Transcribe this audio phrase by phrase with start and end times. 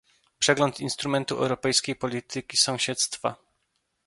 [0.39, 3.35] Przegląd instrumentu europejskiej polityki sąsiedztwa